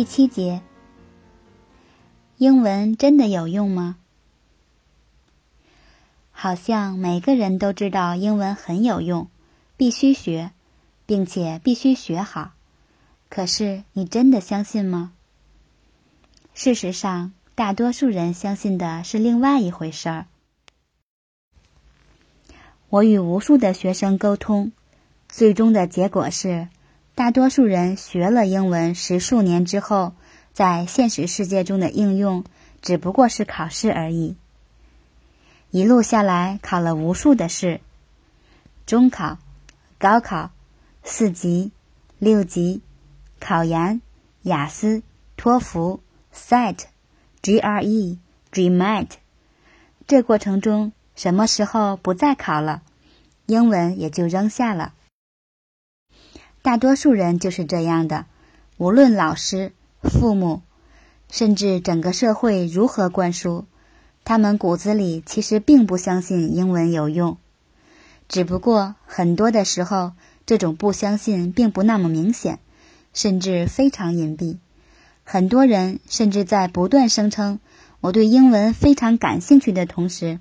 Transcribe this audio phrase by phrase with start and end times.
[0.00, 0.62] 第七节，
[2.38, 3.98] 英文真的有用吗？
[6.30, 9.28] 好像每个人都知道英文很有用，
[9.76, 10.52] 必须学，
[11.04, 12.52] 并且必须学好。
[13.28, 15.12] 可是你真的相信吗？
[16.54, 20.26] 事实上，大多数人相信的是另外一回事儿。
[22.88, 24.72] 我与无数的学生沟通，
[25.28, 26.68] 最终的结果是，
[27.20, 30.14] 大多数人学了英文十数年之后，
[30.54, 32.44] 在现实世界中的应用
[32.80, 34.36] 只不过是考试而已。
[35.70, 37.82] 一路下来，考了无数的试：
[38.86, 39.36] 中考、
[39.98, 40.50] 高考、
[41.04, 41.72] 四级、
[42.18, 42.80] 六级、
[43.38, 44.00] 考研、
[44.40, 45.02] 雅思、
[45.36, 46.00] 托福、
[46.34, 46.78] SAT、
[47.42, 48.16] GRE、
[48.50, 49.08] GMAT。
[50.06, 52.80] 这过程中，什么时候不再考了，
[53.44, 54.94] 英文也就扔下了。
[56.62, 58.26] 大多数人就是这样的，
[58.76, 59.72] 无论老师、
[60.02, 60.60] 父母，
[61.30, 63.64] 甚至整个社会如何灌输。
[64.24, 67.38] 他们骨子里其实并不相信英文有用，
[68.28, 70.12] 只不过很多的时候，
[70.44, 72.58] 这种不相信并不那么明显，
[73.14, 74.58] 甚至非常隐蔽。
[75.24, 77.58] 很多人甚至在不断声称
[78.00, 80.38] 我对英文非常感兴趣的同时，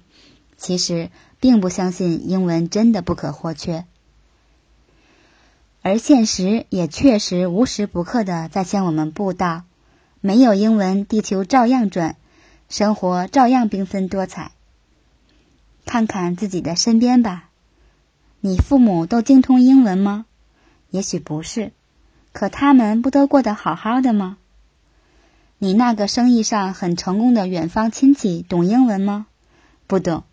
[0.58, 1.10] 其实
[1.40, 3.86] 并不相信英文真的不可或缺。
[5.82, 9.64] 而现实也确实无时不刻的在向我们布道：
[10.22, 12.16] 没有英文，地球照样转。
[12.68, 14.52] 生活照样缤纷多彩。
[15.86, 17.50] 看看自己的身边吧，
[18.42, 20.26] 你父母都精通英文吗？
[20.92, 21.72] 也许不是，
[22.32, 24.38] 可他们不都过得好好的吗？
[25.58, 29.26] 你那个生意上很成功的远方亲戚懂英文吗？
[29.88, 30.24] 不懂，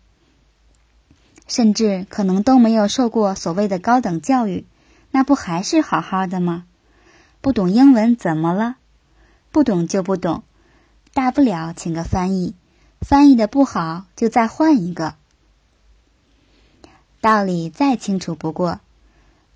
[1.47, 4.65] 甚至可能都没有受过所谓的高等教育，
[5.17, 6.65] 那不还是好好的吗？
[7.41, 8.75] 不懂英文怎么了？
[9.51, 10.43] 不懂就不懂。
[11.11, 12.53] 大不了请个翻译，
[13.01, 15.15] 翻译的不好就再换一个。
[17.19, 18.79] 道理再清楚不过，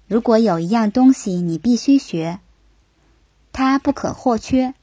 [0.08, 2.40] 如果有一样东西你必须学，
[3.54, 4.74] 它不可或缺，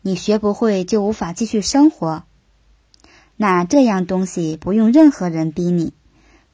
[0.00, 2.24] 你学不会就无法继续生活。
[3.36, 5.92] 那这样东西不用任何人逼你，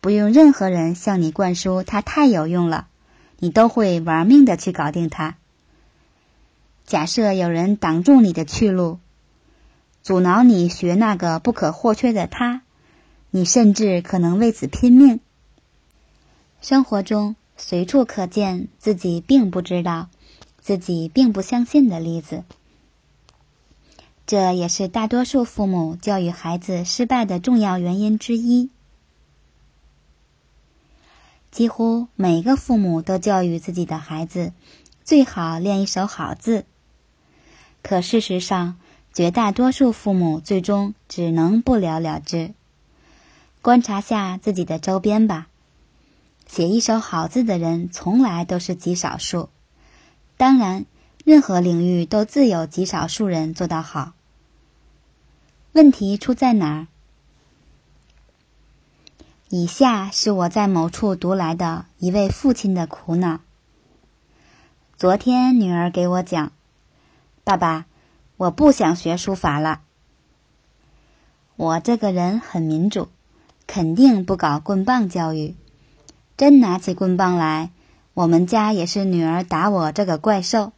[0.01, 2.89] 不用任何人向你灌输它太有用了，
[3.43, 5.37] 你都会玩命的去搞定它。
[6.87, 9.01] 假设有人挡住你的去路。
[10.01, 12.63] 阻挠你学那个不可或缺的他，
[13.31, 15.21] 你甚至可能为此拼命。
[16.61, 20.09] 生活中随处可见自己并不知道、
[20.61, 22.45] 自己并不相信的例子，
[24.27, 28.71] 这也是大多数父母教育孩子失败的重要原因之一。
[31.53, 34.53] 几乎每个父母都教育自己的孩子
[35.05, 36.65] 最好练一手好字，
[37.83, 38.77] 可事实上。
[39.15, 42.55] 绝大多数父母最终只能不了了之。
[43.61, 45.49] 观察下自己的周边吧，
[46.47, 49.51] 写一手好字的人从来都是极少数。
[50.39, 50.87] 当然，
[51.27, 54.15] 任何领域都自有极少数人做到好。
[55.73, 56.87] 问题出在哪儿？
[59.55, 63.41] 以下是我在某处读来的一位父亲的苦恼。
[64.97, 66.53] 昨天女儿给我讲，
[67.45, 67.85] 爸爸。
[68.39, 69.83] 我不想学书法了。
[71.57, 73.11] 我这个人很民主，
[73.67, 75.55] 肯定不搞棍棒教育。
[76.39, 77.73] 真拿起棍棒来，
[78.15, 80.73] 我们家也是女儿打我这个怪兽，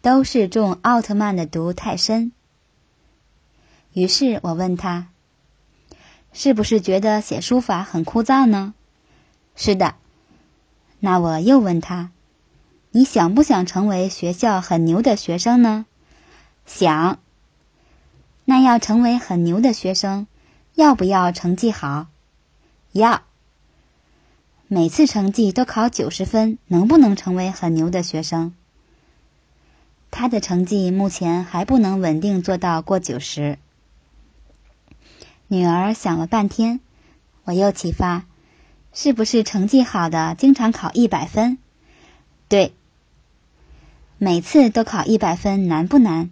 [0.00, 2.32] 都是中奥特曼的毒太深。
[3.92, 5.08] 于是我问他，
[6.34, 8.74] 是不是觉得写书法很枯燥呢？
[9.56, 9.94] 是的。
[10.98, 12.10] 那我又问他，
[12.90, 15.86] 你想不想成为学校很牛的学生呢？
[16.66, 17.20] 想，
[18.44, 20.26] 那要成为很牛的学生，
[20.74, 22.08] 要不要成绩好？
[22.92, 23.22] 要。
[24.66, 28.54] 每次成绩都考九十分，能不能成为很牛的学生？
[30.10, 33.58] 他的成绩目前还不能稳定做到过九十。
[35.48, 36.80] 女儿想了半天，
[37.44, 38.24] 我又启发：
[38.92, 41.58] 是不是成绩好的经常考一百分？
[42.48, 42.72] 对。
[44.16, 46.30] 每次都考一百分难不难？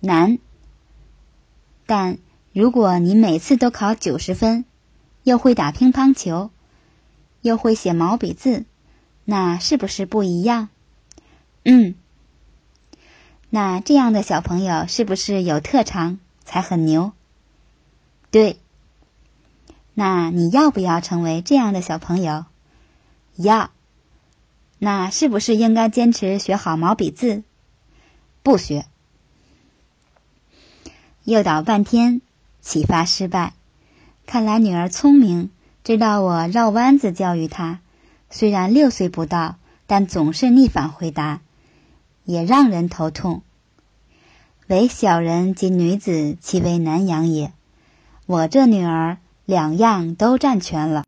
[0.00, 0.38] 难，
[1.86, 2.18] 但
[2.52, 4.64] 如果你每次都考九十分，
[5.22, 6.50] 又会打乒乓球，
[7.42, 8.64] 又会写毛笔字，
[9.24, 10.68] 那是不是不一样？
[11.64, 11.94] 嗯，
[13.50, 17.12] 那这样的小朋友是不是有特长才很牛？
[18.32, 18.56] 对，
[19.92, 22.46] 那你要不要成为这样的小朋友？
[23.36, 23.70] 要，
[24.78, 27.42] 那是不是应该坚持学好毛笔字？
[28.42, 28.86] 不学。
[31.24, 32.22] 诱导半天，
[32.62, 33.52] 启发失败。
[34.24, 35.50] 看来女儿聪明，
[35.84, 37.80] 知道我绕弯子教育她。
[38.30, 39.56] 虽然六岁不到，
[39.86, 41.42] 但总是逆反回答，
[42.24, 43.42] 也让人头痛。
[44.68, 47.52] 唯小人及女子，其为难养也。
[48.32, 51.04] 我这女儿两样都占全了。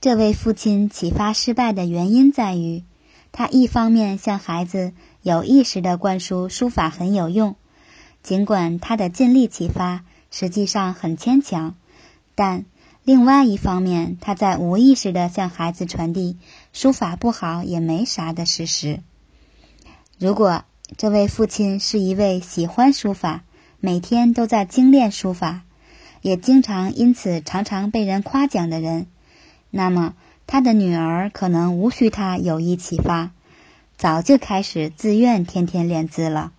[0.00, 2.84] 这位父亲启发失败的原因在于，
[3.32, 7.56] 他一方面向孩子有意识的灌输书法很有用。
[8.22, 11.74] 尽管他的尽力启发实际上很牵强，
[12.34, 12.64] 但
[13.02, 16.38] 另外一方面，他在无意识的向孩子传递
[16.72, 19.00] 书法不好也没啥的事实。
[20.18, 20.64] 如果
[20.96, 23.44] 这位父亲是一位喜欢书法、
[23.80, 25.63] 每天都在精炼书法，
[26.24, 29.08] 也经常因此常常被人夸奖的人，
[29.68, 30.14] 那么
[30.46, 33.32] 他的女儿可能无需他有意启发，
[33.98, 36.54] 早就开始自愿天天练字了。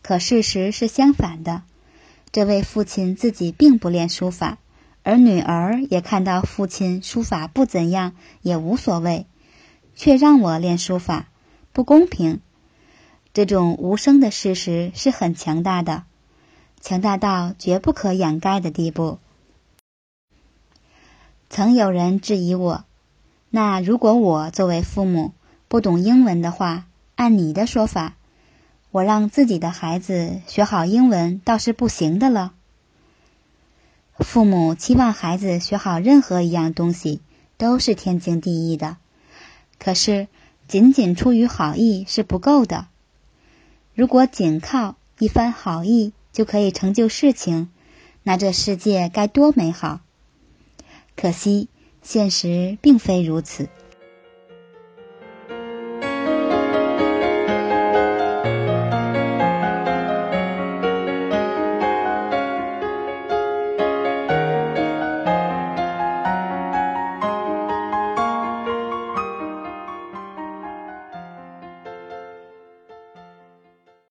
[0.00, 1.64] 可事实是相反的，
[2.32, 4.56] 这位父亲自己并不练书法，
[5.02, 9.26] 而女儿也看到父亲书法不怎样也无所谓，
[9.94, 11.28] 却让我练书法，
[11.74, 12.40] 不公平。
[13.34, 16.04] 这种无声的事实是很强大的，
[16.80, 19.18] 强大到绝不可掩盖的地步。
[21.50, 22.84] 曾有人质疑我，
[23.50, 25.32] 那如果我作为父母
[25.68, 28.14] 不懂英文的话，按你的说法？
[28.90, 32.54] 我让自己的孩子学好英文倒是不行的了。
[34.18, 37.20] 父母期望孩子学好任何一样东西
[37.56, 38.96] 都是天经地义的，
[39.78, 40.26] 可是
[40.68, 42.86] 仅仅出于好意是不够的。
[43.94, 47.68] 如果仅靠一番好意就可以成就事情，
[48.22, 50.02] 那这世界该多美好！
[51.16, 51.68] 可惜
[52.00, 53.68] 现实并非如此。